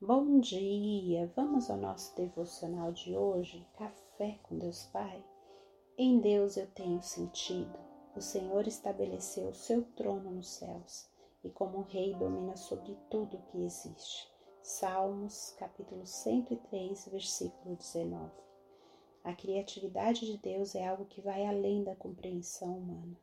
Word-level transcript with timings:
Bom 0.00 0.38
dia! 0.38 1.28
Vamos 1.34 1.68
ao 1.68 1.76
nosso 1.76 2.14
devocional 2.14 2.92
de 2.92 3.16
hoje, 3.16 3.66
Café 3.76 4.38
com 4.44 4.56
Deus 4.56 4.84
Pai. 4.92 5.24
Em 5.98 6.20
Deus 6.20 6.56
eu 6.56 6.68
tenho 6.68 7.02
sentido. 7.02 7.76
O 8.14 8.20
Senhor 8.20 8.68
estabeleceu 8.68 9.48
o 9.48 9.54
seu 9.54 9.82
trono 9.96 10.30
nos 10.30 10.50
céus 10.50 11.10
e, 11.42 11.50
como 11.50 11.82
rei, 11.82 12.14
domina 12.14 12.56
sobre 12.56 12.96
tudo 13.10 13.42
que 13.50 13.64
existe. 13.64 14.30
Salmos, 14.62 15.56
capítulo 15.58 16.06
103, 16.06 17.08
versículo 17.08 17.74
19. 17.74 18.30
A 19.24 19.34
criatividade 19.34 20.26
de 20.26 20.38
Deus 20.38 20.76
é 20.76 20.86
algo 20.86 21.06
que 21.06 21.20
vai 21.20 21.44
além 21.44 21.82
da 21.82 21.96
compreensão 21.96 22.78
humana. 22.78 23.18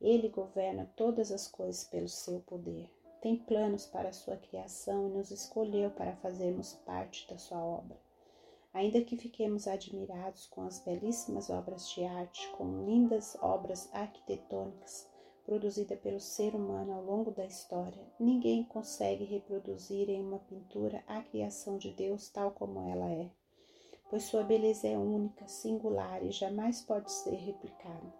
Ele 0.00 0.28
governa 0.28 0.92
todas 0.96 1.30
as 1.30 1.46
coisas 1.46 1.84
pelo 1.84 2.08
seu 2.08 2.40
poder 2.40 2.90
tem 3.20 3.36
planos 3.36 3.86
para 3.86 4.10
a 4.10 4.12
sua 4.12 4.36
criação 4.36 5.08
e 5.08 5.10
nos 5.10 5.30
escolheu 5.30 5.90
para 5.90 6.16
fazermos 6.16 6.74
parte 6.86 7.28
da 7.28 7.38
sua 7.38 7.58
obra. 7.58 7.96
Ainda 8.72 9.00
que 9.02 9.16
fiquemos 9.16 9.66
admirados 9.66 10.46
com 10.46 10.62
as 10.62 10.78
belíssimas 10.78 11.50
obras 11.50 11.88
de 11.90 12.04
arte, 12.04 12.48
com 12.50 12.84
lindas 12.84 13.36
obras 13.40 13.88
arquitetônicas 13.92 15.08
produzidas 15.48 15.98
pelo 16.00 16.20
ser 16.20 16.54
humano 16.54 16.92
ao 16.92 17.02
longo 17.02 17.30
da 17.30 17.46
história, 17.46 18.06
ninguém 18.20 18.62
consegue 18.64 19.24
reproduzir 19.24 20.10
em 20.10 20.22
uma 20.22 20.38
pintura 20.40 21.02
a 21.08 21.22
criação 21.22 21.78
de 21.78 21.90
Deus 21.90 22.28
tal 22.28 22.50
como 22.50 22.86
ela 22.86 23.10
é, 23.10 23.30
pois 24.10 24.24
sua 24.24 24.42
beleza 24.42 24.86
é 24.86 24.98
única, 24.98 25.48
singular 25.48 26.22
e 26.22 26.30
jamais 26.30 26.82
pode 26.82 27.10
ser 27.10 27.34
replicada, 27.34 28.14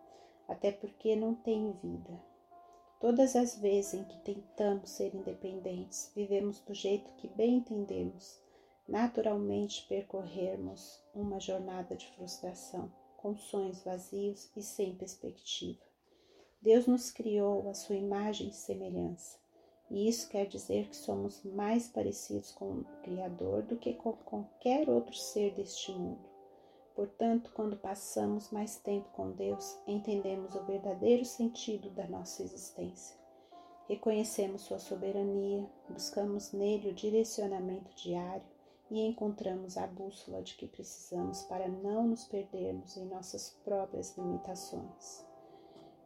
até 0.48 0.72
porque 0.72 1.14
não 1.14 1.34
tem 1.34 1.70
vida. 1.82 2.18
Todas 3.00 3.36
as 3.36 3.56
vezes 3.56 3.94
em 3.94 4.02
que 4.02 4.18
tentamos 4.18 4.90
ser 4.90 5.14
independentes, 5.14 6.10
vivemos 6.16 6.58
do 6.60 6.74
jeito 6.74 7.12
que 7.12 7.28
bem 7.28 7.58
entendemos, 7.58 8.40
naturalmente 8.88 9.86
percorrermos 9.88 11.00
uma 11.14 11.38
jornada 11.38 11.94
de 11.94 12.08
frustração, 12.16 12.90
com 13.16 13.36
sonhos 13.36 13.84
vazios 13.84 14.50
e 14.56 14.62
sem 14.62 14.96
perspectiva. 14.96 15.80
Deus 16.60 16.88
nos 16.88 17.12
criou 17.12 17.68
a 17.68 17.74
sua 17.74 17.94
imagem 17.94 18.48
e 18.48 18.52
semelhança, 18.52 19.38
e 19.88 20.08
isso 20.08 20.28
quer 20.28 20.46
dizer 20.46 20.88
que 20.88 20.96
somos 20.96 21.44
mais 21.44 21.88
parecidos 21.88 22.50
com 22.50 22.80
o 22.80 22.84
Criador 23.04 23.62
do 23.62 23.76
que 23.76 23.94
com 23.94 24.12
qualquer 24.12 24.90
outro 24.90 25.14
ser 25.14 25.54
deste 25.54 25.92
mundo. 25.92 26.37
Portanto, 26.98 27.52
quando 27.54 27.76
passamos 27.76 28.50
mais 28.50 28.76
tempo 28.76 29.08
com 29.10 29.30
Deus, 29.30 29.78
entendemos 29.86 30.56
o 30.56 30.64
verdadeiro 30.64 31.24
sentido 31.24 31.88
da 31.90 32.08
nossa 32.08 32.42
existência. 32.42 33.16
Reconhecemos 33.88 34.62
Sua 34.62 34.80
soberania, 34.80 35.64
buscamos 35.88 36.50
nele 36.50 36.88
o 36.88 36.92
direcionamento 36.92 37.94
diário 37.94 38.42
e 38.90 39.06
encontramos 39.06 39.78
a 39.78 39.86
bússola 39.86 40.42
de 40.42 40.56
que 40.56 40.66
precisamos 40.66 41.42
para 41.42 41.68
não 41.68 42.08
nos 42.08 42.24
perdermos 42.24 42.96
em 42.96 43.04
nossas 43.04 43.50
próprias 43.62 44.18
limitações. 44.18 45.24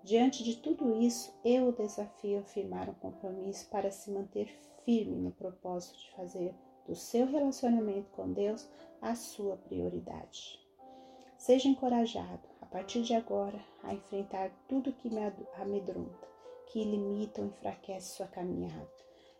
Diante 0.04 0.44
de 0.44 0.56
tudo 0.56 1.00
isso, 1.00 1.32
eu 1.42 1.68
o 1.68 1.72
desafio 1.72 2.40
a 2.40 2.44
firmar 2.44 2.90
um 2.90 2.94
compromisso 2.94 3.66
para 3.70 3.90
se 3.90 4.10
manter 4.10 4.54
firme 4.84 5.16
no 5.16 5.30
propósito 5.30 5.98
de 5.98 6.10
fazer 6.10 6.54
do 6.86 6.94
seu 6.94 7.24
relacionamento 7.24 8.10
com 8.10 8.30
Deus 8.30 8.68
a 9.00 9.14
sua 9.14 9.56
prioridade. 9.56 10.61
Seja 11.42 11.68
encorajado, 11.68 12.48
a 12.60 12.66
partir 12.66 13.02
de 13.02 13.14
agora, 13.14 13.60
a 13.82 13.92
enfrentar 13.92 14.52
tudo 14.68 14.92
que 14.92 15.10
me 15.10 15.18
amedronta, 15.56 16.28
que 16.68 16.84
limita 16.84 17.40
ou 17.40 17.48
enfraquece 17.48 18.14
sua 18.14 18.28
caminhada. 18.28 18.88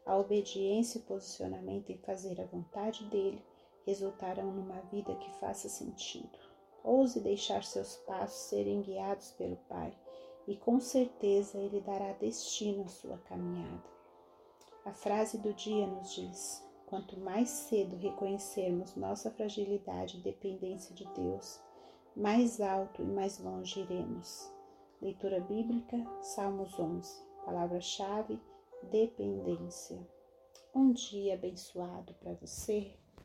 A 0.04 0.16
obediência 0.16 0.98
e 0.98 1.00
o 1.00 1.04
posicionamento 1.04 1.90
em 1.90 1.98
fazer 1.98 2.40
a 2.40 2.46
vontade 2.46 3.04
dele 3.04 3.40
resultarão 3.86 4.50
numa 4.50 4.80
vida 4.90 5.14
que 5.14 5.30
faça 5.38 5.68
sentido. 5.68 6.36
Ouse 6.82 7.20
deixar 7.20 7.62
seus 7.62 7.94
passos 7.98 8.48
serem 8.48 8.82
guiados 8.82 9.30
pelo 9.38 9.54
Pai 9.68 9.96
e 10.48 10.56
com 10.56 10.80
certeza 10.80 11.56
ele 11.56 11.80
dará 11.80 12.14
destino 12.14 12.82
à 12.82 12.88
sua 12.88 13.18
caminhada. 13.18 13.88
A 14.84 14.92
frase 14.92 15.38
do 15.38 15.54
dia 15.54 15.86
nos 15.86 16.12
diz: 16.12 16.64
quanto 16.86 17.16
mais 17.20 17.48
cedo 17.48 17.94
reconhecermos 17.96 18.96
nossa 18.96 19.30
fragilidade 19.30 20.18
e 20.18 20.22
dependência 20.22 20.92
de 20.96 21.04
Deus, 21.14 21.60
mais 22.16 22.60
alto 22.60 23.02
e 23.02 23.06
mais 23.06 23.38
longe 23.38 23.80
iremos. 23.80 24.52
Leitura 25.00 25.40
bíblica, 25.40 25.96
Salmos 26.20 26.78
11. 26.78 27.24
Palavra-chave: 27.44 28.40
dependência. 28.90 29.98
Um 30.74 30.92
dia 30.92 31.34
abençoado 31.34 32.14
para 32.14 32.34
você. 32.34 32.94